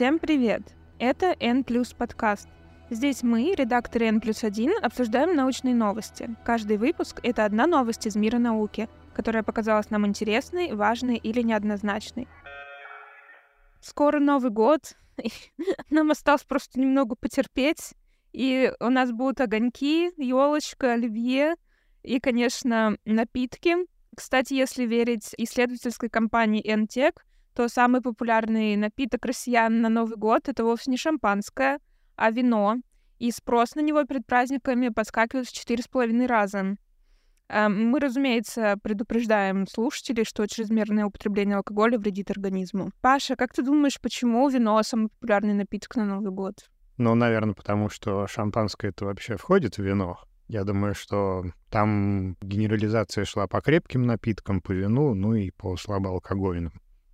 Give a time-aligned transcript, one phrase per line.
[0.00, 0.62] Всем привет!
[0.98, 1.62] Это N
[1.98, 2.48] подкаст.
[2.88, 6.34] Здесь мы, редакторы N плюс 1, обсуждаем научные новости.
[6.42, 12.28] Каждый выпуск— это одна новость из мира науки, которая показалась нам интересной, важной или неоднозначной.
[13.82, 14.96] Скоро Новый год,
[15.90, 17.92] нам осталось просто немного потерпеть,
[18.32, 21.56] и у нас будут огоньки, елочка, оливье
[22.02, 23.76] и, конечно, напитки.
[24.16, 27.12] Кстати, если верить исследовательской компании NTEC,
[27.54, 31.80] то самый популярный напиток россиян на Новый год— это вовсе не шампанское,
[32.16, 32.76] а вино.
[33.18, 36.76] И спрос на него перед праздниками подскакивает в четыре с половиной раза.
[37.48, 42.92] Эм, мы, разумеется, предупреждаем слушателей, что чрезмерное употребление алкоголя вредит организму.
[43.00, 46.70] Паша, как ты думаешь, почему вино самый популярный напиток на Новый год?
[46.96, 50.18] Ну, наверное, потому что шампанское это вообще входит в вино.
[50.46, 56.72] Я думаю, что там генерализация шла по крепким напиткам, по вину, ну и по слабоалкогольным.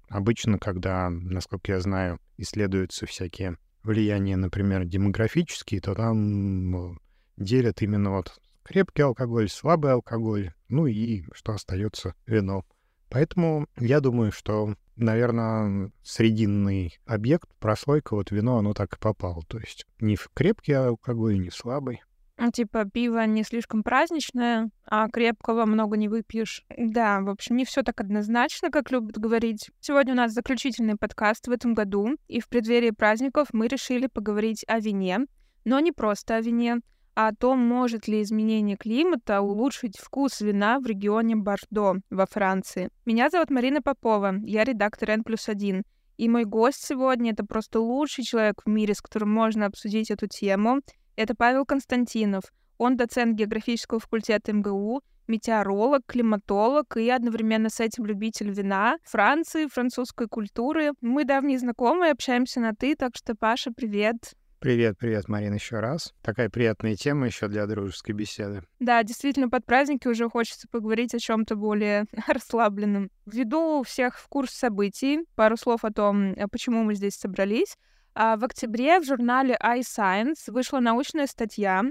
[0.08, 6.98] Обычно, когда, насколько я знаю, исследуются всякие влияния, например, демографические, то там ну,
[7.36, 12.64] делят именно вот крепкий алкоголь, слабый алкоголь, ну и что остается вино.
[13.08, 19.42] Поэтому я думаю, что, наверное, срединный объект, прослойка, вот вино, оно так и попало.
[19.46, 22.02] То есть не в крепкий алкоголь, не в слабый.
[22.38, 26.64] Ну, типа, пиво не слишком праздничное, а крепкого много не выпьешь.
[26.76, 29.70] Да, в общем, не все так однозначно, как любят говорить.
[29.80, 34.64] Сегодня у нас заключительный подкаст в этом году, и в преддверии праздников мы решили поговорить
[34.68, 35.20] о вине,
[35.64, 36.80] но не просто о вине,
[37.14, 42.90] а о том, может ли изменение климата улучшить вкус вина в регионе Бордо во Франции.
[43.06, 45.22] Меня зовут Марина Попова, я редактор N.
[46.18, 50.26] И мой гость сегодня— это просто лучший человек в мире, с которым можно обсудить эту
[50.26, 50.80] тему—
[51.16, 52.44] это Павел Константинов.
[52.78, 60.28] Он доцент географического факультета МГУ, метеоролог, климатолог и одновременно с этим любитель вина, Франции, французской
[60.28, 60.92] культуры.
[61.00, 64.34] Мы давние знакомые, общаемся на «ты», так что, Паша, привет.
[64.58, 66.14] Привет, привет, Марина, еще раз.
[66.22, 68.62] Такая приятная тема еще для дружеской беседы.
[68.80, 73.10] Да, действительно, под праздники уже хочется поговорить о чем-то более расслабленном.
[73.26, 77.76] Введу всех в курс событий, пару слов о том, почему мы здесь собрались.
[78.18, 81.82] А, в октябре в журнале iScience вышла научная статья,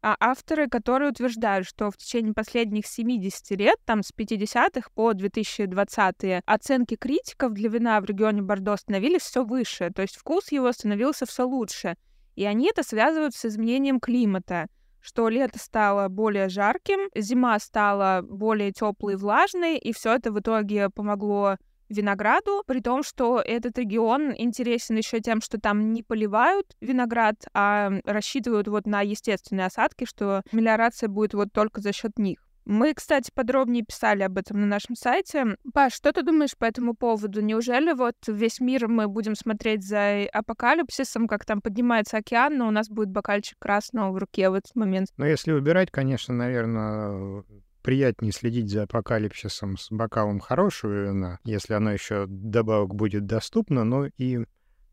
[0.00, 6.42] а, авторы которые утверждают, что в течение последних 70 лет, там с 50-х по 2020-е,
[6.46, 11.26] оценки критиков для вина в регионе Бордо становились все выше, то есть вкус его становился
[11.26, 11.96] все лучше.
[12.36, 14.68] И они это связывают с изменением климата
[15.04, 20.38] что лето стало более жарким, зима стала более теплой и влажной, и все это в
[20.38, 21.56] итоге помогло
[21.92, 27.92] винограду, при том, что этот регион интересен еще тем, что там не поливают виноград, а
[28.04, 32.38] рассчитывают вот на естественные осадки, что мелиорация будет вот только за счет них.
[32.64, 35.56] Мы, кстати, подробнее писали об этом на нашем сайте.
[35.74, 37.40] Паш, что ты думаешь по этому поводу?
[37.40, 42.70] Неужели вот весь мир мы будем смотреть за апокалипсисом, как там поднимается океан, но у
[42.70, 45.08] нас будет бокальчик красного в руке в этот момент?
[45.16, 47.42] Ну, если выбирать, конечно, наверное,
[47.82, 54.06] приятнее следить за апокалипсисом с бокалом хорошего вина, если оно еще добавок будет доступно, но
[54.06, 54.44] и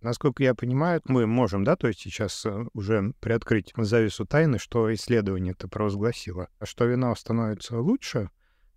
[0.01, 4.93] Насколько я понимаю, мы можем, да, то есть сейчас э, уже приоткрыть завесу тайны, что
[4.93, 8.29] исследование это провозгласило, что вино становится лучше,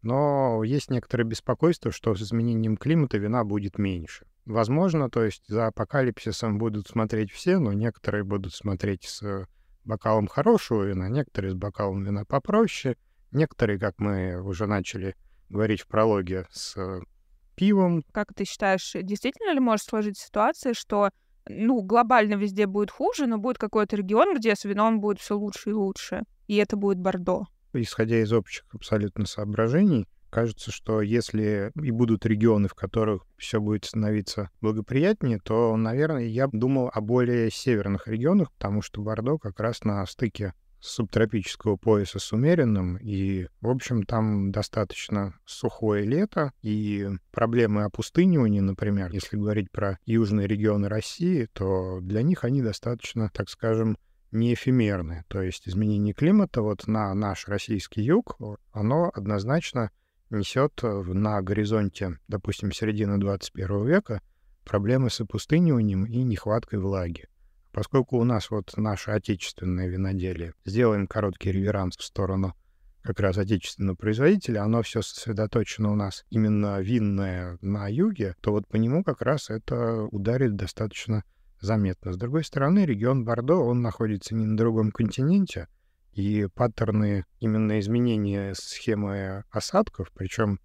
[0.02, 4.26] но есть некоторое беспокойство, что с изменением климата вина будет меньше.
[4.46, 9.46] Возможно, то есть за апокалипсисом будут смотреть все, но некоторые будут смотреть с
[9.84, 12.96] бокалом хорошего вина, некоторые с бокалом вина попроще—
[13.32, 15.16] Некоторые, как мы уже начали
[15.48, 17.00] говорить в прологе, с э,
[17.54, 18.02] пивом.
[18.12, 21.10] Как ты считаешь, действительно ли может сложиться ситуация, что
[21.48, 25.70] ну, глобально везде будет хуже, но будет какой-то регион, где с вином будет все лучше
[25.70, 27.46] и лучше, и это будет Бордо?
[27.72, 33.84] Исходя из общих абсолютно соображений, кажется, что если и будут регионы, в которых все будет
[33.84, 39.84] становиться благоприятнее, то, наверное, я думал о более северных регионах, потому что Бордо как раз
[39.84, 47.84] на стыке субтропического пояса с умеренным, и, в общем, там достаточно сухое лето, и проблемы
[47.84, 53.96] опустынивания, например, если говорить про южные регионы России, то для них они достаточно, так скажем,
[54.32, 55.24] не эфемерны.
[55.28, 58.36] То есть изменение климата вот на наш российский юг,
[58.72, 59.90] оно однозначно
[60.30, 64.20] несет на горизонте, допустим, середины 21 века
[64.64, 67.26] проблемы с опустыниванием и нехваткой влаги.
[67.72, 72.54] Поскольку у нас вот наше отечественное виноделие, сделаем короткий реверанс в сторону
[73.02, 78.68] как раз отечественного производителя, оно все сосредоточено у нас именно винное на юге, то вот
[78.68, 81.24] по нему как раз это ударит достаточно
[81.60, 82.12] заметно.
[82.12, 85.68] С другой стороны, регион Бордо, он находится не на другом континенте,
[86.12, 90.60] и паттерны именно изменения схемы осадков, причем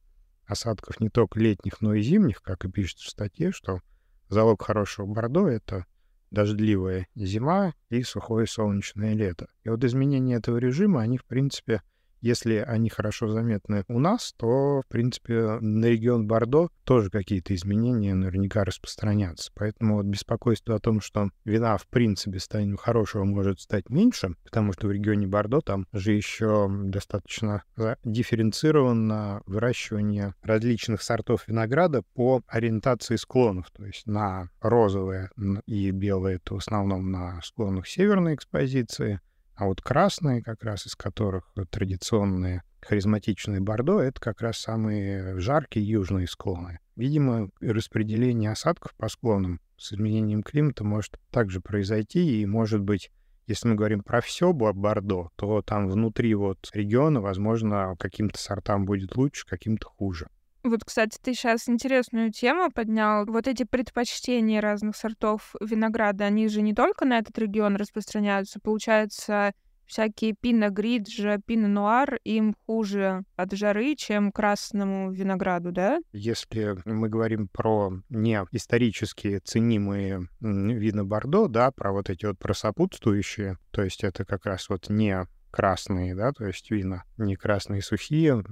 [0.45, 3.79] осадков не только летних, но и зимних, как и пишется в статье, что
[4.27, 5.85] залог хорошего Бордо— это
[6.31, 9.47] дождливая зима и сухое солнечное лето.
[9.63, 11.81] И вот изменения этого режима, они, в принципе,
[12.21, 18.13] если они хорошо заметны у нас, то, в принципе, на регион Бордо тоже какие-то изменения
[18.13, 19.51] наверняка распространятся.
[19.55, 24.73] Поэтому вот беспокойство о том, что вина, в принципе, станет хорошего, может стать меньше, потому
[24.73, 27.63] что в регионе Бордо там же еще достаточно
[28.03, 33.69] дифференцировано выращивание различных сортов винограда по ориентации склонов.
[33.71, 35.29] То есть на розовые
[35.65, 39.19] и белые это в основном на склонах северной экспозиции,
[39.57, 45.87] а вот красные, как раз из которых традиционные харизматичные бордо, это как раз самые жаркие
[45.87, 46.79] южные склоны.
[46.95, 53.11] Видимо, распределение осадков по склонам с изменением климата может также произойти, и, может быть,
[53.47, 59.15] если мы говорим про все Бордо, то там внутри вот региона, возможно, каким-то сортам будет
[59.15, 60.27] лучше, каким-то хуже.
[60.63, 63.25] Вот, кстати, ты сейчас интересную тему поднял.
[63.25, 68.59] Вот эти предпочтения разных сортов винограда, они же не только на этот регион распространяются.
[68.59, 69.53] Получается,
[69.87, 75.99] всякие пино гриджа, пино нуар им хуже от жары, чем красному винограду, да?
[76.11, 83.57] Если мы говорим про не исторически ценимые вина Бордо, да, про вот эти вот просопутствующие,
[83.71, 88.43] то есть это как раз вот не красные, да, то есть вина, не красные сухие,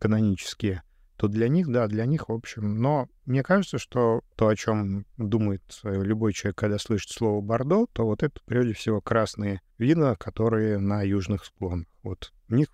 [0.00, 0.82] канонические,
[1.20, 2.80] то для них, да, для них, в общем.
[2.80, 7.86] Но мне кажется, что то, о чем думает э, любой человек, когда слышит слово «бордо»,
[7.92, 11.86] то вот это, прежде всего, красные вина, которые на южных склонах.
[12.02, 12.68] Вот у них,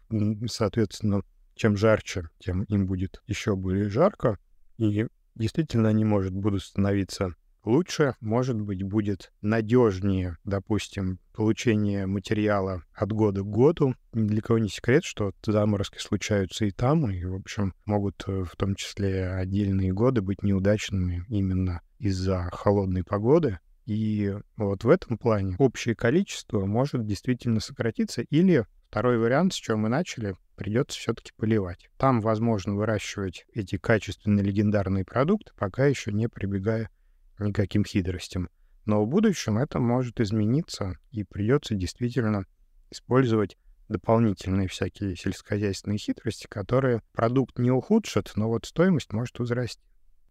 [0.46, 1.22] соответственно,
[1.56, 4.38] чем жарче, тем им будет еще более жарко.
[4.78, 7.34] И действительно они, может, будут становиться
[7.66, 13.94] лучше, может быть, будет надежнее, допустим, получение материала от года к году.
[14.14, 18.44] Ни для кого не секрет, что заморозки случаются и там, и, в общем, могут э,
[18.44, 23.58] в том числе отдельные годы быть неудачными именно из-за холодной погоды.
[23.84, 29.80] И вот в этом плане общее количество может действительно сократиться или Второй вариант, с чем
[29.80, 31.90] мы начали, придется все-таки поливать.
[31.98, 36.88] Там возможно выращивать эти качественные легендарные продукты, пока еще не прибегая
[37.38, 38.48] никаким хитростям.
[38.84, 42.46] Но в будущем это может измениться, и придется действительно
[42.90, 43.56] использовать
[43.88, 49.82] дополнительные всякие сельскохозяйственные хитрости, которые продукт не ухудшат, но вот стоимость может возрасти.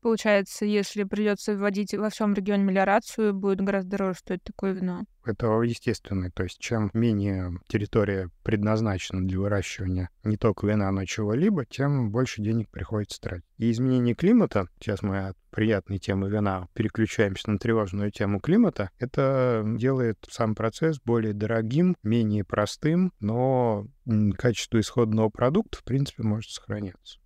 [0.05, 5.01] Получается, если придется вводить во всем регионе мелиорацию, будет гораздо дороже стоить такое вино.
[5.25, 6.29] Это естественно.
[6.29, 12.43] То есть чем менее территория предназначена для выращивания не только вина, но чего-либо, тем больше
[12.43, 13.45] денег приходится тратить.
[13.57, 19.63] И изменение климата, сейчас мы от приятной темы вина переключаемся на тревожную тему климата, это
[19.65, 23.87] делает сам процесс более дорогим, менее простым, но
[24.37, 27.17] качество исходного продукта, в принципе, может сохраняться.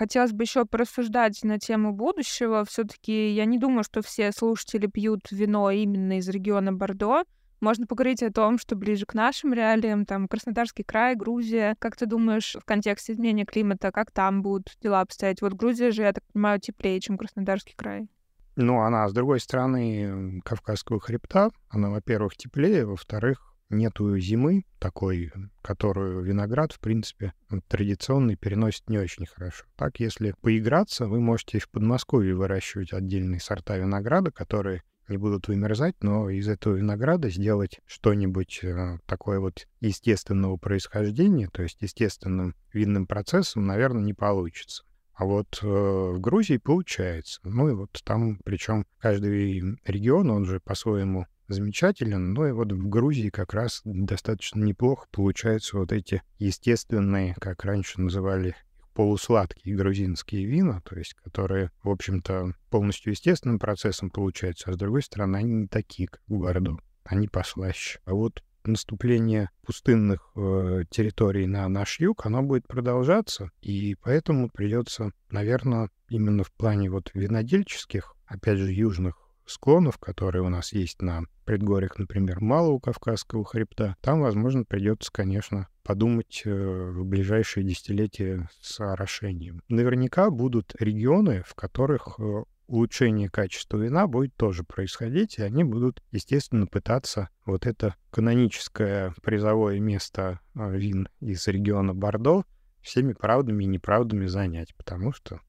[0.00, 2.64] Хотелось бы еще порассуждать на тему будущего.
[2.64, 7.24] Все-таки я не думаю, что все слушатели пьют вино именно из региона Бордо.
[7.60, 11.76] Можно поговорить о том, что ближе к нашим реалиям, там, Краснодарский край, Грузия.
[11.78, 15.42] Как ты думаешь, в контексте изменения климата, как там будут дела обстоять?
[15.42, 18.08] Вот Грузия же, я так понимаю, теплее, чем Краснодарский край.
[18.56, 26.22] Ну, она, с другой стороны, Кавказского хребта, она, во-первых, теплее, во-вторых, нету зимы такой, которую
[26.22, 27.32] виноград, в принципе,
[27.68, 29.64] традиционный переносит не очень хорошо.
[29.76, 35.96] Так, если поиграться, вы можете в Подмосковье выращивать отдельные сорта винограда, которые не будут вымерзать,
[36.02, 43.06] но из этого винограда сделать что-нибудь э, такое вот естественного происхождения, то есть естественным винным
[43.06, 44.84] процессом, наверное, не получится.
[45.14, 47.40] А вот э, в Грузии получается.
[47.44, 52.88] Ну и вот там, причем каждый регион, он же по-своему замечателен, но и вот в
[52.88, 58.56] Грузии как раз достаточно неплохо получаются вот эти естественные, как раньше называли
[58.94, 65.02] полусладкие грузинские вина, то есть которые, в общем-то, полностью естественным процессом получаются, а с другой
[65.02, 68.00] стороны, они не такие, как в Бордо, они послаще.
[68.04, 75.12] А вот наступление пустынных э, территорий на наш юг, оно будет продолжаться, и поэтому придется,
[75.30, 79.16] наверное, именно в плане вот винодельческих, опять же, южных
[79.50, 85.68] склонов, которые у нас есть на предгорьях, например, Малого Кавказского хребта, там, возможно, придется, конечно,
[85.82, 89.62] подумать э, в ближайшие десятилетия с орошением.
[89.68, 96.02] Наверняка будут регионы, в которых э, улучшение качества вина будет тоже происходить, и они будут,
[96.12, 102.44] естественно, пытаться вот это каноническое призовое место э, вин из региона Бордо
[102.80, 105.40] всеми правдами и неправдами занять, потому что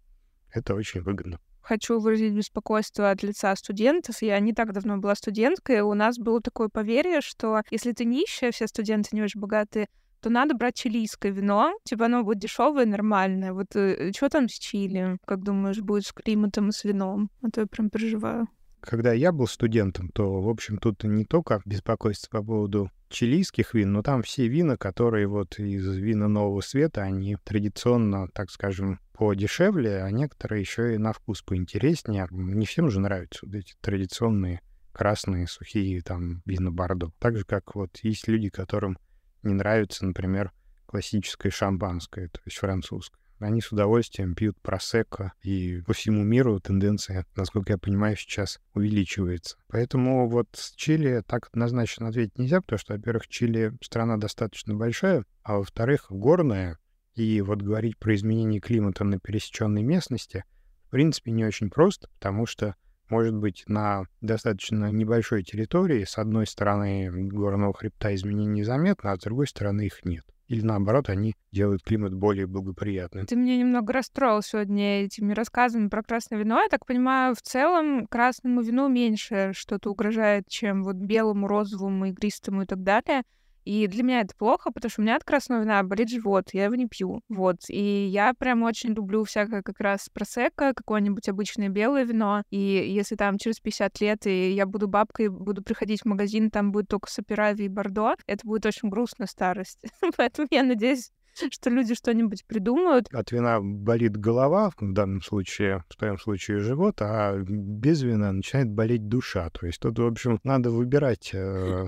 [0.49, 4.21] это очень выгодно хочу выразить беспокойство от лица студентов.
[4.21, 8.51] Я не так давно была студенткой, у нас было такое поверье, что если ты нищая,
[8.51, 9.87] все студенты не очень богатые,
[10.21, 13.53] то надо брать чилийское вино, типа оно будет дешевое, нормальное.
[13.53, 15.17] Вот э, что там с Чили?
[15.25, 17.29] Как думаешь, будет с климатом и с вином?
[17.41, 18.47] А то я прям переживаю.
[18.81, 23.93] когда я был студентом, то, в общем, тут не только беспокойство по поводу чилийских вин,
[23.93, 30.01] но там все вина, которые вот из вина Нового Света, они традиционно, так скажем, подешевле,
[30.01, 32.27] а некоторые еще и на вкус поинтереснее.
[32.31, 37.11] Не всем же нравятся вот эти традиционные красные, сухие там вина Бордо.
[37.19, 38.97] Так же, как вот есть люди, которым
[39.43, 40.51] не нравится, например,
[40.85, 43.20] классическое шампанское, то есть французское.
[43.41, 49.57] Они с удовольствием пьют просекко, и по всему миру тенденция, насколько я понимаю, сейчас увеличивается.
[49.67, 55.25] Поэтому вот с Чили так однозначно ответить нельзя, потому что, во-первых, Чили страна достаточно большая,
[55.43, 56.77] а во-вторых, горная,
[57.15, 60.45] и вот говорить про изменение климата на пересеченной местности,
[60.87, 62.75] в принципе, не очень просто, потому что
[63.09, 69.19] может быть на достаточно небольшой территории, с одной стороны горного хребта изменений незаметно, а с
[69.19, 73.25] другой стороны их нет или наоборот, они делают климат более благоприятным.
[73.25, 76.61] Ты меня немного расстроил сегодня этими рассказами про красное вино.
[76.61, 82.63] Я так понимаю, в целом красному вину меньше что-то угрожает, чем вот белому, розовому, игристому
[82.63, 83.23] и так далее.
[83.65, 86.65] И для меня это плохо, потому что у меня от красного вина болит живот, я
[86.65, 87.21] его не пью.
[87.29, 87.57] Вот.
[87.69, 92.43] И я прям очень люблю всякое как раз просека, какое-нибудь обычное белое вино.
[92.49, 96.71] И если там через 50 лет и я буду бабкой, буду приходить в магазин, там
[96.71, 99.79] будет только Саперави и Бордо, это будет очень грустная старость.
[100.17, 103.07] Поэтому я надеюсь, что люди что-нибудь придумают.
[103.13, 108.69] От вина болит голова, в данном случае, в твоем случае живот, а без вина начинает
[108.69, 109.49] болеть душа.
[109.49, 111.87] То есть тут, в общем, надо выбирать э,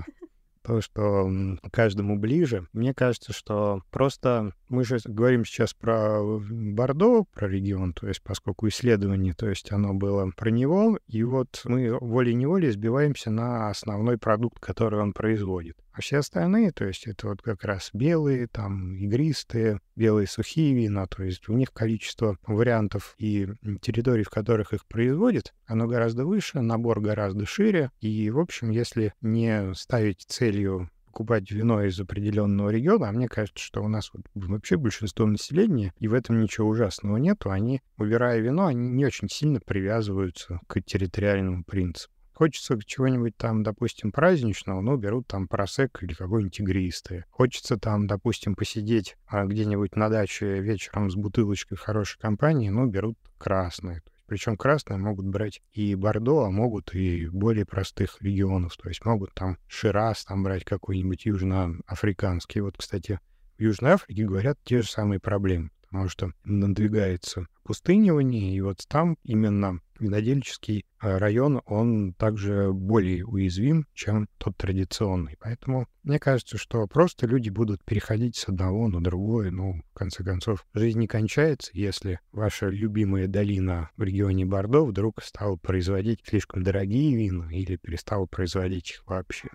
[0.64, 1.30] то, что
[1.70, 2.66] каждому ближе.
[2.72, 8.68] Мне кажется, что просто мы же говорим сейчас про Бордо, про регион, то есть поскольку
[8.68, 14.58] исследование, то есть оно было про него, и вот мы волей-неволей сбиваемся на основной продукт,
[14.58, 15.76] который он производит.
[15.94, 21.06] А все остальные, то есть это вот как раз белые, там, игристые, белые сухие вина,
[21.06, 23.48] то есть у них количество вариантов и
[23.80, 27.92] территорий, в которых их производят, оно гораздо выше, набор гораздо шире.
[28.00, 33.62] И, в общем, если не ставить целью покупать вино из определенного региона, а мне кажется,
[33.62, 38.40] что у нас вот вообще большинство населения, и в этом ничего ужасного нету, они, выбирая
[38.40, 42.13] вино, они не очень сильно привязываются к территориальному принципу.
[42.34, 47.24] Хочется чего-нибудь там, допустим, праздничного, ну, берут там просек или какой-нибудь игристый.
[47.30, 53.16] Хочется там, допустим, посидеть а, где-нибудь на даче вечером с бутылочкой хорошей компании, ну, берут
[53.38, 54.02] красные.
[54.26, 58.76] Причем красные могут брать и Бордо, а могут и более простых регионов.
[58.76, 62.62] То есть могут там Шираз там брать какой-нибудь южноафриканский.
[62.62, 63.20] Вот, кстати,
[63.58, 69.16] в Южной Африке говорят те же самые проблемы, потому что надвигается пустынивание, и вот там
[69.22, 75.36] именно винодельческий э, район, он также более уязвим, чем тот традиционный.
[75.40, 79.50] Поэтому мне кажется, что просто люди будут переходить с одного на другое.
[79.50, 85.22] Ну, в конце концов, жизнь не кончается, если ваша любимая долина в регионе Бордо вдруг
[85.22, 89.48] стала производить слишком дорогие вина или перестала производить их вообще.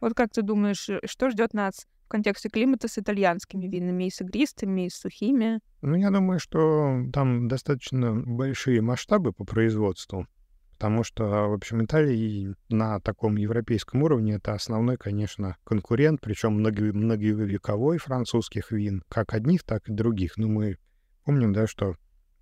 [0.00, 4.10] Вот как ты думаешь, э, что ждет нас в контексте климата с итальянскими винами, и
[4.10, 5.60] с игристыми, и с сухими?
[5.82, 10.26] Ну, я думаю, что там достаточно большие масштабы по производству,
[10.72, 16.92] потому что, в общем, Италия на таком европейском уровне это основной, конечно, конкурент, причем много,
[16.92, 20.36] многовековой французских вин, как одних, так и других.
[20.36, 20.78] Ну, мы
[21.24, 21.96] помним, да, что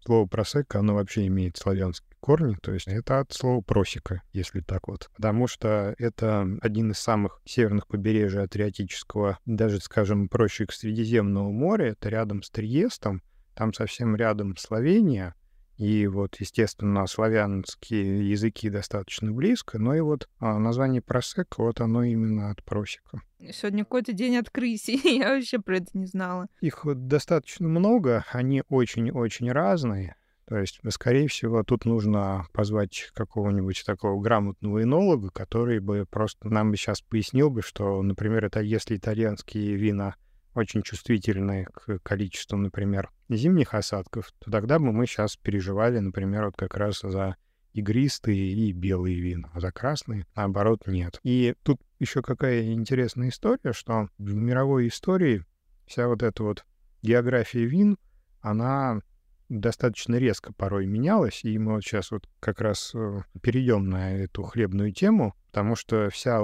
[0.06, 4.88] слово просека, оно вообще имеет славянский корни, то есть это от слова просека, если так
[4.88, 5.10] вот.
[5.16, 11.90] Потому что это один из самых северных побережий Адриатического, даже, скажем, проще к Средиземного моря,
[11.90, 13.22] это рядом с Триестом,
[13.54, 15.34] там совсем рядом Словения,
[15.76, 22.02] и вот, естественно, славянские языки достаточно близко, но и вот а, название просек, вот оно
[22.02, 23.20] именно от просека.
[23.52, 26.46] Сегодня какой-то день открытий, я вообще про это не знала.
[26.60, 30.16] Их вот достаточно много, они очень-очень разные.
[30.48, 36.70] То есть, скорее всего, тут нужно позвать какого-нибудь такого грамотного энолога, который бы просто нам
[36.70, 40.14] бы сейчас пояснил бы, что, например, это если итальянские вина
[40.56, 46.56] очень чувствительны к количеству, например, зимних осадков, то тогда бы мы сейчас переживали, например, вот
[46.56, 47.36] как раз за
[47.72, 51.20] игристые и белые вина, а за красные, наоборот, нет.
[51.22, 55.44] И тут еще какая интересная история, что в мировой истории
[55.86, 56.64] вся вот эта вот
[57.02, 57.98] география вин,
[58.40, 59.00] она
[59.48, 64.42] достаточно резко порой менялось, и мы вот сейчас вот как раз э, перейдем на эту
[64.42, 66.38] хлебную тему, потому что вся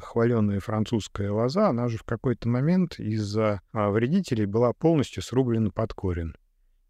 [0.00, 5.92] хваленая французская лоза, она же в какой-то момент из-за а, вредителей была полностью срублена под
[5.92, 6.32] корень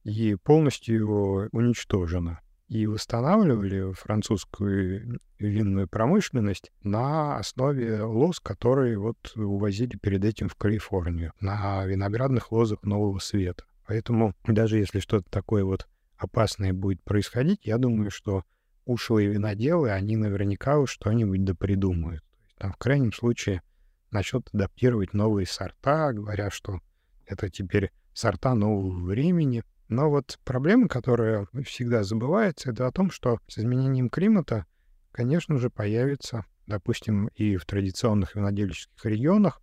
[0.04, 2.38] и полностью уничтожена.
[2.68, 11.32] И восстанавливали французскую винную промышленность на основе лоз, которые вот увозили перед этим в Калифорнию,
[11.40, 13.64] на виноградных лозах Нового Света.
[13.88, 18.44] Поэтому даже если что-то такое вот опасное будет происходить, я думаю, что
[18.90, 22.24] ушлые виноделы, они наверняка уж что-нибудь допридумают.
[22.58, 23.62] Там, в крайнем случае,
[24.10, 26.80] начнут адаптировать новые сорта, говоря, что
[27.24, 29.62] это теперь сорта нового времени.
[29.88, 34.66] Но вот проблема, которая всегда забывается, это о том, что с изменением климата,
[35.12, 39.62] конечно же, появится, допустим, и в традиционных винодельческих регионах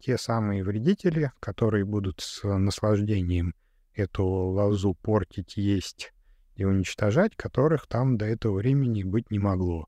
[0.00, 3.54] те самые вредители, которые будут с наслаждением
[3.94, 6.12] эту лозу портить, есть
[6.56, 9.86] и уничтожать, которых там до этого времени быть не могло.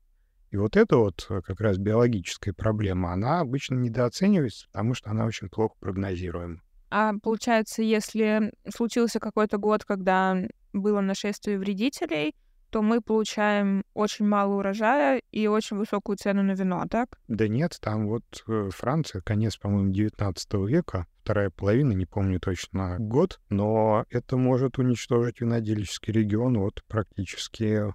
[0.51, 5.25] И вот эта вот э, как раз биологическая проблема, она обычно недооценивается, потому что она
[5.25, 6.61] очень плохо прогнозируема.
[6.89, 10.37] А получается, если случился какой-то год, когда
[10.73, 12.35] было нашествие вредителей,
[12.69, 17.19] то мы получаем очень мало урожая и очень высокую цену на вино, так?
[17.27, 22.97] Да нет, там вот э, Франция, конец, по-моему, 19 века, вторая половина, не помню точно
[22.99, 27.93] год, но это может уничтожить винодельческий регион вот практически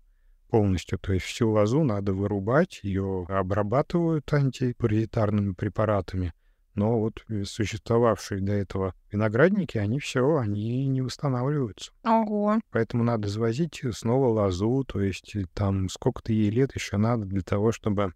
[0.49, 0.99] полностью.
[1.01, 6.33] То есть всю лозу надо вырубать, ее обрабатывают антипаразитарными препаратами.
[6.75, 11.93] Но вот существовавшие до этого виноградники, они все, они не восстанавливаются.
[12.05, 12.61] Ого.
[12.71, 17.43] Поэтому надо завозить снова лозу, то есть э, там сколько-то ей лет еще надо для
[17.43, 18.13] того, чтобы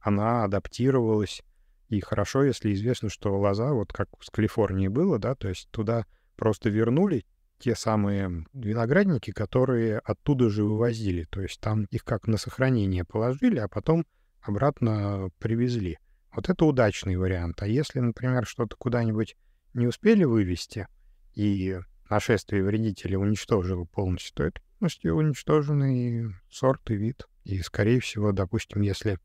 [0.00, 1.42] она адаптировалась.
[1.88, 6.06] И хорошо, если известно, что лоза, вот как в Калифорнии было, да, то есть туда
[6.36, 7.24] просто вернули
[7.58, 11.24] те самые виноградники, которые оттуда же вывозили.
[11.30, 14.06] То есть там их как на сохранение положили, а потом
[14.40, 15.98] обратно привезли.
[16.32, 17.62] Вот это удачный вариант.
[17.62, 19.36] А если, например, что-то куда-нибудь
[19.74, 20.86] не успели вывести,
[21.34, 27.26] и нашествие вредителей уничтожило полностью, то это полностью уничтоженный сорт и вид.
[27.44, 29.18] И, скорее всего, допустим, если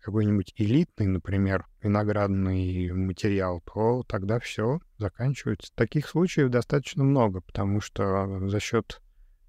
[0.00, 5.72] какой-нибудь элитный, например, виноградный материал, то тогда все заканчивается.
[5.74, 9.00] Таких случаев достаточно много, потому что за счет,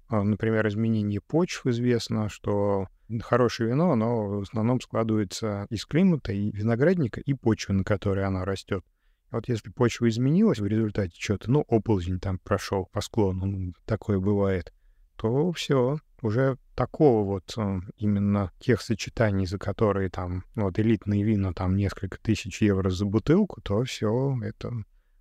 [0.08, 2.86] а, например, изменения почв известно, что
[3.22, 8.44] хорошее вино, оно в основном складывается из климата, и виноградника, и почвы, на которой оно
[8.44, 8.84] растет.
[9.30, 14.20] Вот если почва изменилась в результате чего-то, ну, оползень там прошел по склону, ну, такое
[14.20, 14.72] бывает,
[15.16, 21.52] то все, уже такого вот э, именно тех сочетаний, за которые там вот элитные вина
[21.52, 24.72] там несколько тысяч евро за бутылку, то все это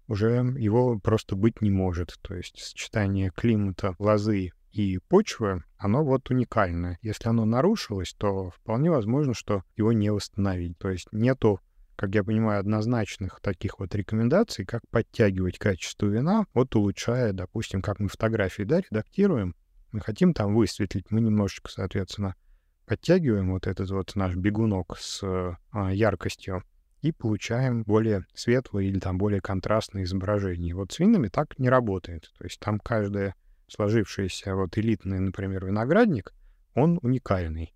[0.07, 2.17] уже его просто быть не может.
[2.21, 6.99] То есть сочетание климата, лозы и почвы, оно вот уникальное.
[7.01, 10.77] Если оно нарушилось, то вполне возможно, что его не восстановить.
[10.77, 11.59] То есть нету
[11.95, 17.99] как я понимаю, однозначных таких вот рекомендаций, как подтягивать качество вина, вот улучшая, допустим, как
[17.99, 19.55] мы фотографии, да, редактируем,
[19.91, 22.35] мы хотим там высветлить, мы немножечко, соответственно,
[22.85, 26.63] подтягиваем вот этот вот наш бегунок с а, яркостью
[27.01, 30.75] и получаем более светлое или там более контрастное изображение.
[30.75, 32.31] Вот с винами так не работает.
[32.37, 33.35] То есть там каждое
[33.67, 36.33] сложившийся вот элитный, например, виноградник,
[36.75, 37.73] он уникальный.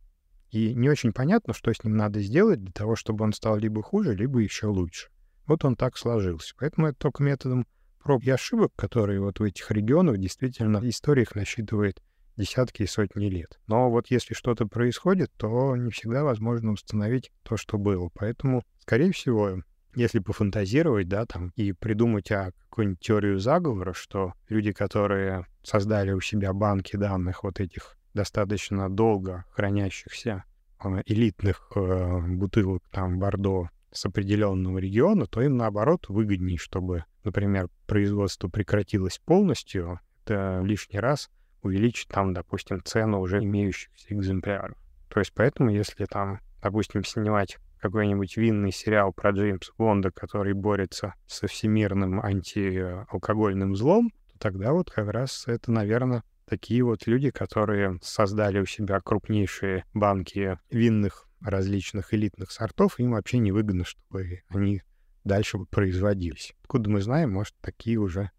[0.52, 3.82] И не очень понятно, что с ним надо сделать для того, чтобы он стал либо
[3.82, 5.10] хуже, либо еще лучше.
[5.46, 6.54] Вот он так сложился.
[6.58, 7.66] Поэтому это только методом
[8.04, 12.02] проб и ошибок, которые вот в этих регионах действительно история их насчитывает
[12.38, 13.60] десятки и сотни лет.
[13.68, 18.10] Но вот если что-то происходит, то не всегда возможно установить то, что было.
[18.14, 19.62] Поэтому, скорее всего,
[19.96, 26.22] если пофантазировать, да, там, и придумать о какую-нибудь теорию заговора, что люди, которые создали у
[26.22, 30.46] себя банки данных вот этих достаточно долго хранящихся
[30.82, 37.68] э, элитных э, бутылок там Бордо с определенного региона, то им наоборот выгоднее, чтобы, например,
[37.86, 41.30] производство прекратилось полностью, это лишний раз
[41.64, 44.78] увеличить там, допустим, цену уже имеющихся экземпляров.
[45.10, 51.14] То есть поэтому, если там, допустим, снимать какой-нибудь винный сериал про Джеймса Бонда, который борется
[51.26, 58.60] со всемирным антиалкогольным злом, тогда вот как раз это, наверное, такие вот люди, которые создали
[58.60, 64.82] у себя крупнейшие банки винных различных элитных сортов, им вообще не выгодно, чтобы они
[65.24, 66.56] дальше производились.
[66.64, 68.32] Откуда мы знаем, может, такие уже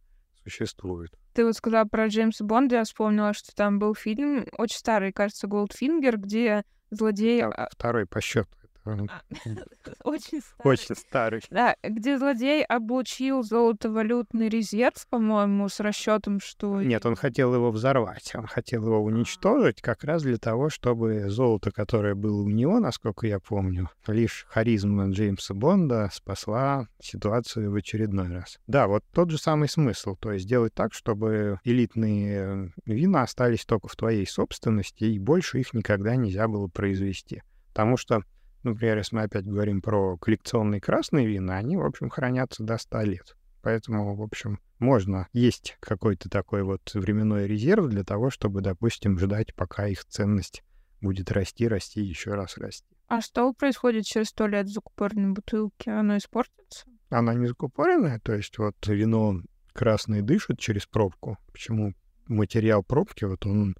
[0.43, 1.13] существуют.
[1.35, 5.47] Ты вот сказала про Джеймса Бонда, я вспомнила, что там был фильм, очень старый, кажется,
[5.47, 7.43] Голдфингер, где злодей...
[7.43, 8.49] А, второй по счету.
[8.93, 9.23] А,
[10.05, 10.73] очень старый.
[10.73, 11.43] Очень старый.
[11.51, 16.83] Да, где злодей облучил золотовалютный резерв, по-моему, с расчетом, что...
[16.83, 21.71] Нет, он хотел его взорвать, он хотел его уничтожить как раз для того, чтобы золото,
[21.71, 28.29] которое было у него, насколько я помню, лишь харизма Джеймса Бонда спасла ситуацию в очередной
[28.29, 28.59] раз.
[28.67, 33.89] Да, вот тот же самый смысл, то есть сделать так, чтобы элитные вина остались только
[33.89, 37.43] в твоей собственности, и больше их никогда нельзя было произвести.
[37.69, 38.23] Потому что
[38.63, 43.03] Например, если мы опять говорим про коллекционные красные вина, они, в общем, хранятся до 100
[43.03, 43.37] лет.
[43.63, 49.55] Поэтому, в общем, можно есть какой-то такой вот временной резерв для того, чтобы, допустим, ждать,
[49.55, 50.63] пока их ценность
[51.01, 52.97] будет расти, расти, еще раз расти.
[53.09, 55.91] А что происходит через сто лет в закупоренной бутылке?
[55.91, 56.87] Оно испортится?
[57.11, 59.41] Она не закупоренная, то есть вот вино
[59.73, 61.39] красное дышит через пробку.
[61.53, 61.95] Почему
[62.27, 63.77] материал пробки, вот он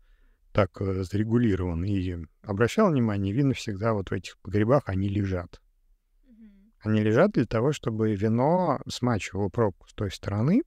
[0.53, 1.85] так э, зарегулирован.
[1.85, 5.61] И обращал внимание, вина всегда вот в этих погребах, они лежат.
[6.81, 10.63] Они лежат для того, чтобы вино смачивало пробку с той стороны,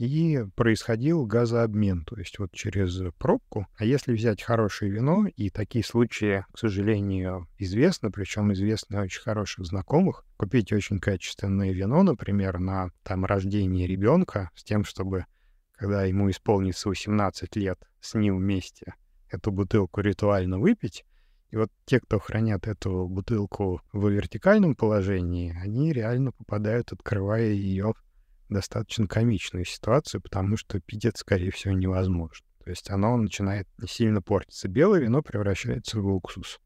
[0.00, 3.66] и происходил газообмен, то есть вот через пробку.
[3.76, 9.66] А если взять хорошее вино, и такие случаи, к сожалению, известны, причем известны очень хороших
[9.66, 15.26] знакомых, купить очень качественное вино, например, на там рождение ребенка, с тем, чтобы
[15.72, 18.94] когда ему исполнится 18 лет, с ним вместе
[19.30, 21.04] эту бутылку ритуально выпить,
[21.50, 27.94] и вот те, кто хранят эту бутылку в вертикальном положении, они реально попадают, открывая ее
[28.48, 32.46] достаточно комичную ситуацию, потому что пить это, скорее всего, невозможно.
[32.64, 34.68] То есть оно начинает сильно портиться.
[34.68, 36.60] Белое вино превращается в уксус.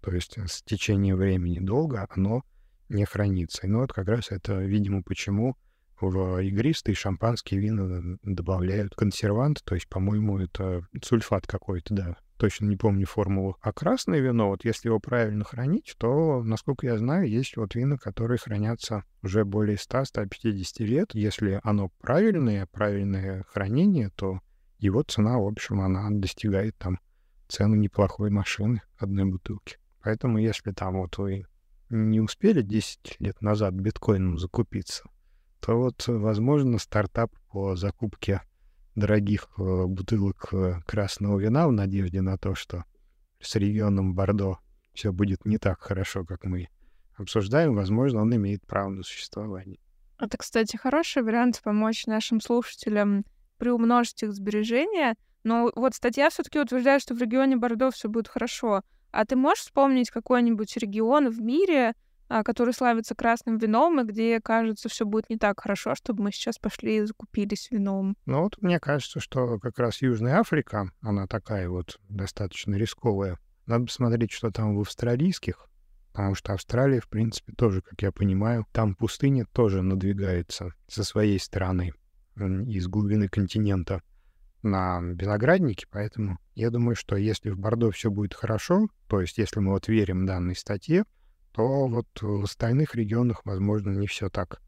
[0.00, 2.42] То есть с течением времени долго оно
[2.88, 3.66] не хранится.
[3.66, 5.56] И ну вот как раз это, видимо, почему
[6.00, 12.76] в игристые шампанские вина добавляют консервант, то есть, по-моему, это сульфат какой-то, да, точно не
[12.76, 13.56] помню формулу.
[13.60, 17.98] А красное вино, вот если его правильно хранить, то, насколько я знаю, есть вот вина,
[17.98, 21.14] которые хранятся уже более 100-150 лет.
[21.14, 24.40] Если оно правильное, правильное хранение, то
[24.78, 26.98] его цена, в общем, она достигает там
[27.46, 29.76] цены неплохой машины одной бутылки.
[30.02, 31.44] Поэтому если там вот вы
[31.90, 35.04] не успели 10 лет назад биткоином закупиться,
[35.60, 38.42] то вот, возможно, стартап по закупке
[38.94, 42.84] дорогих э, бутылок э, красного вина в надежде на то, что
[43.40, 44.58] с регионом Бордо
[44.92, 46.68] все будет не так хорошо, как мы
[47.16, 49.78] обсуждаем, возможно, он имеет право на существование.
[50.18, 53.24] Это, кстати, хороший вариант помочь нашим слушателям
[53.58, 55.14] приумножить их сбережения.
[55.44, 58.82] Но вот статья все-таки утверждает, что в регионе Бордо все будет хорошо.
[59.10, 61.94] А ты можешь вспомнить какой-нибудь регион в мире,
[62.44, 66.58] который славится красным вином, и где, кажется, все будет не так хорошо, чтобы мы сейчас
[66.58, 68.16] пошли и закупились вином.
[68.26, 73.38] Ну вот мне кажется, что как раз Южная Африка, она такая вот достаточно рисковая.
[73.66, 75.68] Надо посмотреть, что там в австралийских,
[76.12, 81.38] потому что Австралия, в принципе, тоже, как я понимаю, там пустыня тоже надвигается со своей
[81.38, 81.92] стороны
[82.36, 84.02] из глубины континента
[84.62, 89.60] на виноградники, поэтому я думаю, что если в Бордо все будет хорошо, то есть если
[89.60, 91.04] мы вот верим данной статье,
[91.52, 94.60] то вот в остальных регионах, возможно, не все так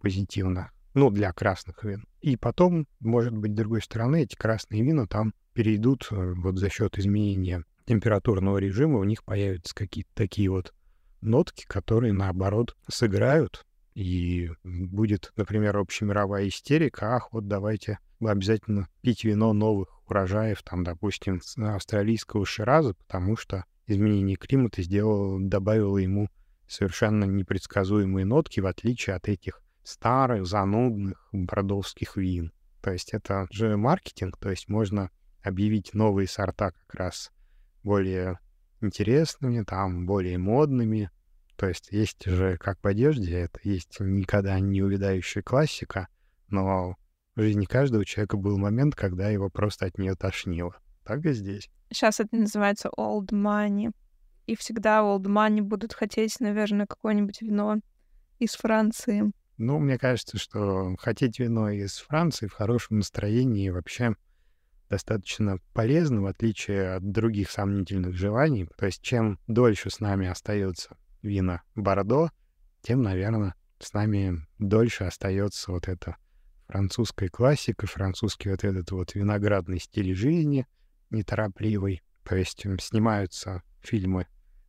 [0.00, 0.70] позитивно.
[0.94, 2.06] Ну, для красных вин.
[2.20, 6.70] И потом, может быть, с другой стороны, эти красные вина там перейдут э, вот за
[6.70, 10.72] счет изменения температурного режима, у них появятся какие-то такие вот
[11.20, 19.52] нотки, которые, наоборот, сыграют, и будет, например, общемировая истерика, ах, вот давайте обязательно пить вино
[19.52, 26.28] новых урожаев, там, допустим, австралийского шираза, потому что изменение климата сделало, добавило ему
[26.66, 32.52] совершенно непредсказуемые нотки, в отличие от этих старых, занудных бордовских вин.
[32.80, 35.10] То есть это же маркетинг, то есть можно
[35.42, 37.30] объявить новые сорта как раз
[37.82, 38.38] более
[38.80, 41.10] интересными, там, более модными.
[41.56, 46.08] То есть есть же, как в одежде, это есть никогда не увядающая классика,
[46.48, 46.96] но
[47.36, 50.76] в жизни каждого человека был момент, когда его просто от нее тошнило.
[51.04, 51.68] Так и здесь.
[51.90, 53.92] Сейчас это называется old money.
[54.46, 57.76] И всегда old money будут хотеть, наверное, какое-нибудь вино
[58.38, 59.32] из Франции.
[59.56, 64.16] Ну, мне кажется, что хотеть вино из Франции в хорошем настроении вообще
[64.90, 68.68] достаточно полезно, в отличие от других сомнительных желаний.
[68.76, 72.30] То есть чем дольше с нами остается вина Бордо,
[72.82, 76.16] тем, наверное, с нами дольше остается вот эта
[76.66, 80.66] французская классика, французский вот этот вот виноградный стиль жизни—
[81.14, 82.02] неторопливый.
[82.24, 84.26] То есть снимаются фильмы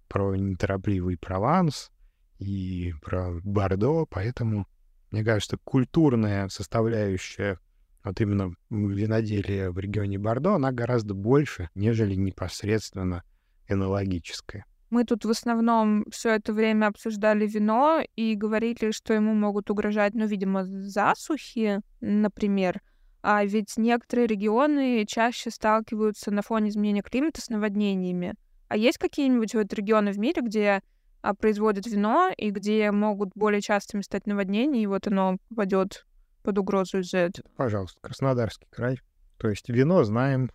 [0.07, 1.91] про неторопливый Прованс
[2.39, 4.67] и про Бордо, поэтому,
[5.11, 7.59] мне кажется, культурная составляющая
[8.03, 13.23] вот именно виноделия в регионе Бордо, она гораздо больше, нежели непосредственно
[13.67, 14.65] энологическая.
[14.91, 20.13] Мы тут в основном все это время обсуждали вино и говорили, что ему могут угрожать,
[20.13, 22.81] ну, видимо, засухи, например.
[23.27, 28.35] А ведь некоторые регионы чаще сталкиваются на фоне изменения климата с наводнениями.
[28.67, 30.83] А есть какие-нибудь вот регионы в мире, где
[31.23, 36.05] а, производят вино и где могут более частыми стать наводнения, и вот оно попадет
[36.43, 37.49] под угрозу из-за этого?
[37.57, 38.99] Пожалуйста, Краснодарский край.
[39.39, 40.51] То есть вино знаем,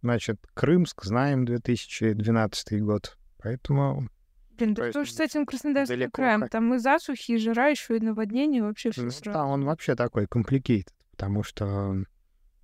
[0.00, 3.18] значит, Крымск знаем 2012 год.
[3.36, 4.08] Поэтому
[4.56, 6.48] Блин, да что ж с этим Краснодарским краем?
[6.48, 10.24] Там и засухи, и жара, еще и наводнение, вообще все ну, Да, он вообще такой
[10.24, 12.06] complicated, потому что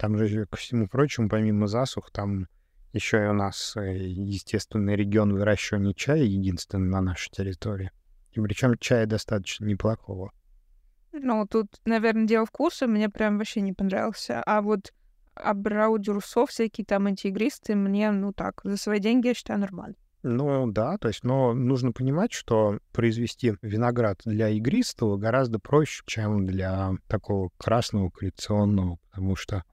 [0.01, 2.49] там же, ко всему прочему, помимо засух, там
[2.95, 7.91] Еще и у нас э, естественный регион выращивания чая единственный на нашей территории.
[8.33, 10.33] И причем чая достаточно неплохого.
[11.13, 12.87] Ну, тут, наверное, дело вкуса.
[12.87, 14.43] Мне прям вообще не понравился.
[14.47, 14.93] А вот
[15.35, 19.97] абраудюрсов всякие там антиигристые мне, ну так, за свои деньги я считаю нормально.
[20.23, 26.47] Ну да, то есть, но нужно понимать, что произвести виноград для игристого гораздо проще, чем
[26.47, 29.65] для такого красного коллекционного, потому что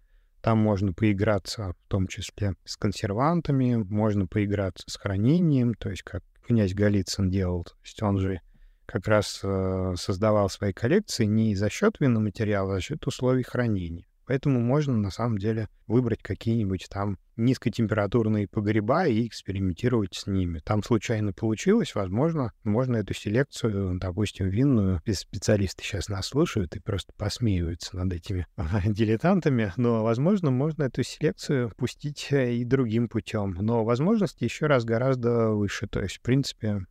[0.48, 6.24] там можно поиграться в том числе с консервантами, можно поиграться с хранением, то есть как
[6.46, 7.66] князь Голицын делал.
[7.66, 8.40] То есть он же
[8.86, 14.08] как раз э, создавал свои коллекции не за счет виноматериала, а за счет условий хранения.
[14.28, 20.60] Поэтому можно на самом деле выбрать какие-нибудь там низкотемпературные погреба и экспериментировать с ними.
[20.60, 27.14] Там случайно получилось, возможно, можно эту селекцию, допустим, винную, специалисты сейчас нас слушают и просто
[27.18, 28.46] посмеиваются над этими
[28.86, 33.56] дилетантами, но, возможно, можно эту селекцию пустить э, и другим путем.
[33.62, 35.88] Но возможности еще раз гораздо выше.
[35.88, 36.86] То есть, в принципе,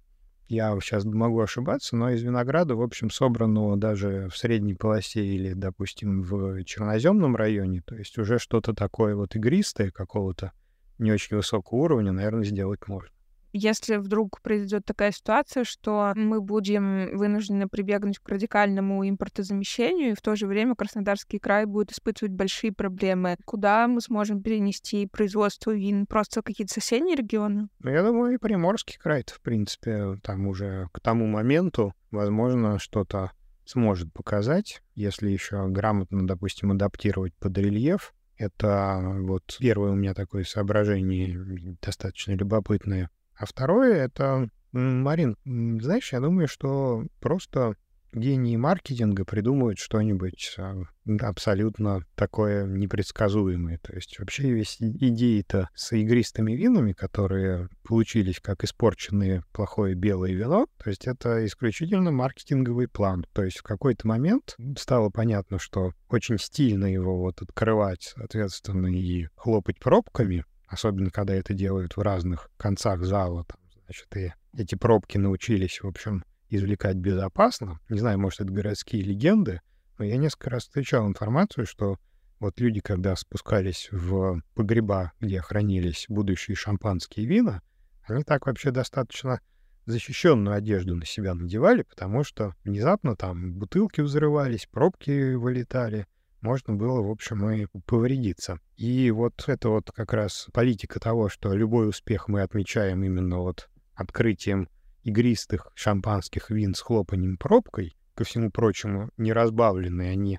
[0.48, 5.52] я сейчас могу ошибаться, но из винограда, в общем, собранного даже в средней полосе или,
[5.52, 10.52] допустим, в черноземном районе, то есть уже что-то такое вот игристое какого-то
[10.98, 13.15] не очень высокого уровня, наверное, сделать можно
[13.56, 20.22] если вдруг произойдет такая ситуация, что мы будем вынуждены прибегнуть к радикальному импортозамещению, и в
[20.22, 26.06] то же время Краснодарский край будет испытывать большие проблемы, куда мы сможем перенести производство вин?
[26.06, 27.68] Просто какие-то соседние регионы?
[27.80, 33.32] Ну, я думаю, и Приморский край в принципе, там уже к тому моменту, возможно, что-то
[33.64, 38.14] сможет показать, если еще грамотно, допустим, адаптировать под рельеф.
[38.36, 43.10] Это вот первое у меня такое соображение достаточно любопытное.
[43.36, 47.76] А второе— это, Марин, знаешь, я думаю, что просто
[48.16, 50.82] гении маркетинга придумывают что-нибудь а,
[51.20, 53.78] абсолютно такое непредсказуемое.
[53.78, 60.66] То есть вообще весь идея-то с игристыми винами, которые получились как испорченное плохое белое вино,
[60.82, 63.26] то есть это исключительно маркетинговый план.
[63.32, 69.28] То есть в какой-то момент стало понятно, что очень стильно его вот открывать, соответственно, и
[69.36, 75.18] хлопать пробками, особенно когда это делают в разных концах зала, там, значит, и эти пробки
[75.18, 77.80] научились, в общем, извлекать безопасно.
[77.88, 79.60] Не знаю, может, это городские легенды,
[79.98, 81.98] но я несколько раз встречал информацию, что
[82.38, 87.62] вот люди, когда спускались в погреба, где хранились будущие шампанские вина,
[88.04, 89.40] они так вообще достаточно
[89.86, 96.06] защищенную одежду на себя надевали, потому что внезапно там бутылки взрывались, пробки вылетали,
[96.46, 98.60] можно было, в общем, и повредиться.
[98.76, 103.68] И вот это вот как раз политика того, что любой успех мы отмечаем именно вот
[103.94, 104.68] открытием
[105.02, 110.38] игристых шампанских вин с хлопанием пробкой, ко всему прочему, не разбавленные, они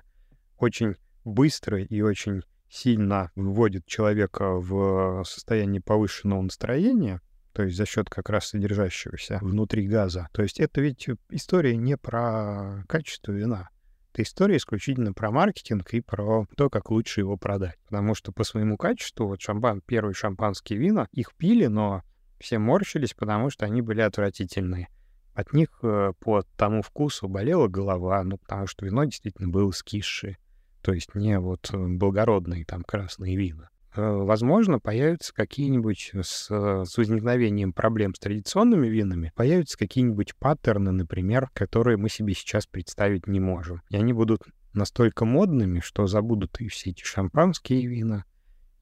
[0.56, 0.94] очень
[1.24, 7.20] быстро и очень сильно вводят человека в состояние повышенного настроения,
[7.52, 10.28] то есть за счет как раз содержащегося внутри газа.
[10.32, 13.68] То есть это ведь история не про качество вина,
[14.12, 17.78] это история исключительно про маркетинг и про то, как лучше его продать.
[17.84, 22.02] Потому что по своему качеству, вот шампан, первые шампанские вина, их пили, но
[22.38, 24.88] все морщились, потому что они были отвратительные.
[25.34, 30.36] От них э, по тому вкусу болела голова, ну, потому что вино действительно было скисшее.
[30.82, 33.70] То есть не вот э, благородные там красные вина.
[33.98, 41.50] Э, возможно, появятся какие-нибудь с, с возникновением проблем с традиционными винами, появятся какие-нибудь паттерны, например,
[41.52, 43.82] которые мы себе сейчас представить не можем.
[43.90, 48.24] И они будут настолько модными, что забудут и все эти шампанские вина,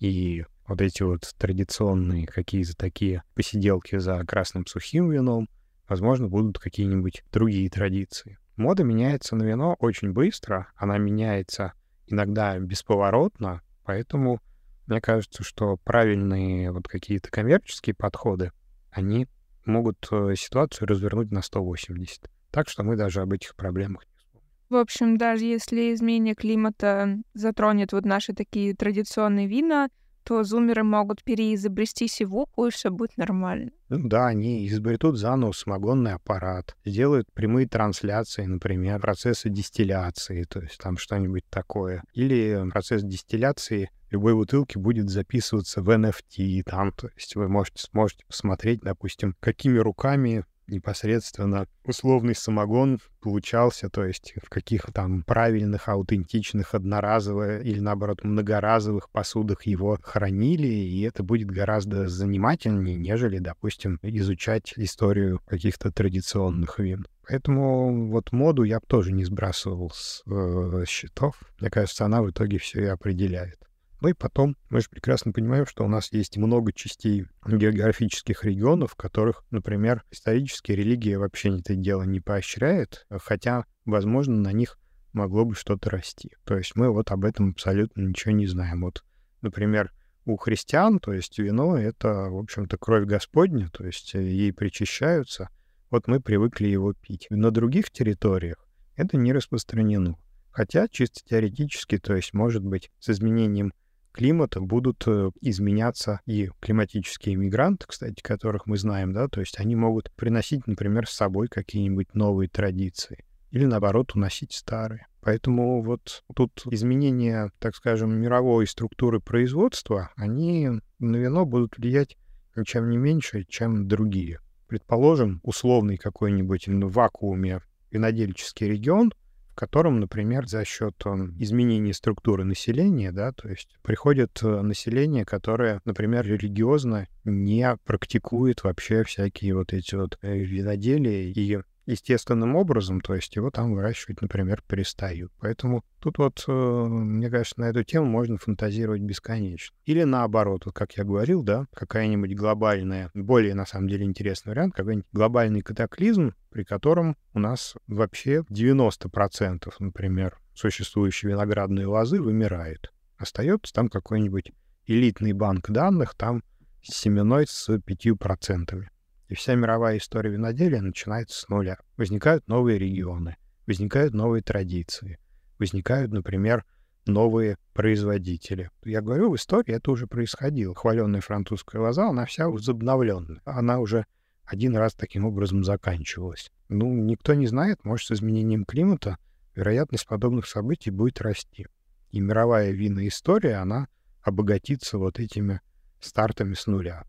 [0.00, 5.48] и вот эти вот традиционные какие-то такие посиделки за красным сухим вином,
[5.88, 8.36] возможно, будут какие-нибудь другие традиции.
[8.56, 11.72] Мода меняется на вино очень быстро, она меняется
[12.06, 14.42] иногда бесповоротно, поэтому
[14.86, 18.52] мне кажется, что правильные вот какие-то коммерческие подходы,
[18.90, 19.26] они
[19.64, 22.30] могут э, ситуацию развернуть на 180.
[22.50, 24.48] Так что мы даже об этих проблемах не вспомним.
[24.68, 29.88] В общем, даже если изменение климата затронет вот наши такие традиционные вина,
[30.26, 33.70] то зумеры могут переизобрести сивуху, и все будет нормально.
[33.88, 40.78] Ну да, они изобретут заново самогонный аппарат, сделают прямые трансляции, например, процесса дистилляции, то есть
[40.78, 42.02] там что-нибудь такое.
[42.12, 48.24] Или процесс дистилляции любой бутылки будет записываться в NFT, там, то есть вы можете, сможете
[48.26, 56.74] посмотреть, допустим, какими руками непосредственно условный самогон получался, то есть в каких там правильных, аутентичных,
[56.74, 64.74] одноразовых или, наоборот, многоразовых посудах его хранили, и это будет гораздо занимательнее, нежели, допустим, изучать
[64.76, 67.06] историю каких-то традиционных вин.
[67.28, 71.34] Поэтому вот моду я бы тоже не сбрасывал с э, счетов.
[71.60, 73.58] Мне кажется, она в итоге все и определяет.
[74.06, 78.92] Ну и потом, мы же прекрасно понимаем, что у нас есть много частей географических регионов,
[78.92, 84.78] в которых, например, исторически религия вообще это дело не поощряет, хотя, возможно, на них
[85.12, 86.30] могло бы что-то расти.
[86.44, 88.82] То есть мы вот об этом абсолютно ничего не знаем.
[88.82, 89.02] Вот,
[89.42, 89.90] например,
[90.24, 95.48] у христиан, то есть вино— это, в общем-то, кровь Господня, то есть э, ей причащаются.
[95.90, 97.26] Вот мы привыкли его пить.
[97.28, 100.14] На других территориях это не распространено.
[100.52, 103.72] Хотя чисто теоретически, то есть, может быть, с изменением
[104.16, 109.76] климата будут э, изменяться и климатические мигранты, кстати, которых мы знаем, да, то есть они
[109.76, 115.06] могут приносить, например, с собой какие-нибудь новые традиции или, наоборот, уносить старые.
[115.20, 122.16] Поэтому вот тут изменения, так скажем, мировой структуры производства, они на вино будут влиять
[122.56, 124.40] ничем не меньше, чем другие.
[124.66, 129.12] Предположим, условный какой-нибудь в вакууме винодельческий регион,
[129.56, 130.94] котором, например, за счет
[131.38, 139.02] изменения структуры населения, да, то есть приходит э, население, которое, например, религиозно не практикует вообще
[139.02, 144.62] всякие вот эти вот э, виноделия и естественным образом, то есть его там выращивать, например,
[144.66, 145.32] перестают.
[145.38, 149.74] Поэтому тут вот, э, мне кажется, на эту тему можно фантазировать бесконечно.
[149.84, 154.74] Или наоборот, вот как я говорил, да, какая-нибудь глобальная, более, на самом деле, интересный вариант,
[154.74, 162.92] какой-нибудь глобальный катаклизм, при котором у нас вообще 90%, например, существующей виноградной лозы вымирает.
[163.16, 164.52] Остается там какой-нибудь
[164.86, 166.42] элитный банк данных, там
[166.82, 168.84] семеной с 5%.
[169.28, 171.78] И вся мировая история виноделия начинается с нуля.
[171.96, 173.36] Возникают новые регионы,
[173.66, 175.18] возникают новые традиции,
[175.58, 176.64] возникают, например,
[177.06, 178.70] новые производители.
[178.84, 180.74] Я говорю, в истории это уже происходило.
[180.74, 183.40] Хваленная французская лоза, она вся возобновленная.
[183.44, 184.06] Она уже
[184.44, 186.50] один раз таким образом заканчивалась.
[186.68, 189.18] Ну, никто не знает, может, с изменением климата
[189.54, 191.66] вероятность подобных событий будет расти.
[192.10, 193.88] И мировая винная история, она
[194.22, 195.60] обогатится вот этими
[196.00, 197.04] стартами с нуля.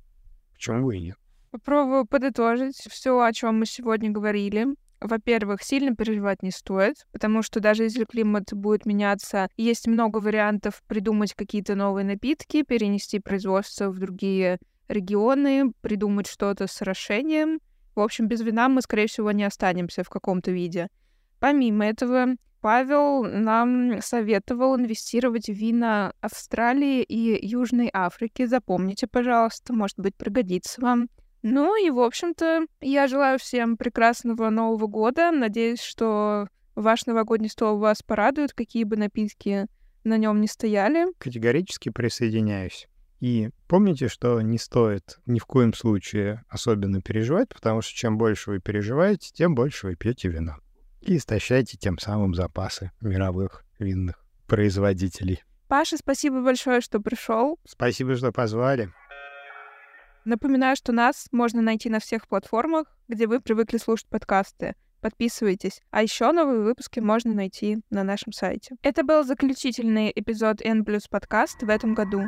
[0.54, 1.18] Почему бы и нет?
[1.58, 4.68] Попробую подытожить все, о чем мы сегодня говорили.
[5.02, 10.84] Во-первых, сильно переживать не стоит, потому что даже если климат будет меняться, есть много вариантов
[10.86, 17.60] придумать какие-то новые напитки, перенести производство в другие регионы, придумать что-то с расшением.
[17.96, 20.90] В общем, без вина мы, скорее всего, не останемся в каком-то виде.
[21.40, 28.46] Помимо этого, Павел нам советовал инвестировать в вина Австралии и Южной Африки.
[28.46, 31.10] Запомните, пожалуйста, может быть, пригодится вам.
[31.50, 35.32] Ну и, в общем-то, я желаю всем прекрасного Нового года.
[35.32, 39.68] Надеюсь, что ваш новогодний стол вас порадует, какие бы напитки
[40.04, 41.06] на нем не стояли.
[41.18, 42.90] Категорически присоединяюсь.
[43.22, 48.52] И помните, что не стоит ни в коем случае особенно переживать, потому что чем больше
[48.52, 50.58] вы переживаете, тем больше вы пьете вина.
[51.00, 55.44] И истощаете тем самым запасы мировых винных производителей.
[55.70, 57.58] Паша, спасибо большое, что пришел.
[57.66, 58.92] Спасибо, что позвали.
[60.28, 64.76] Напоминаю, что нас можно найти на всех платформах, где вы привыкли слушать подкасты.
[65.00, 65.80] Подписывайтесь.
[65.90, 68.76] А еще новые выпуски можно найти на нашем сайте.
[68.82, 72.24] Это был заключительный эпизод N подкаст в этом году.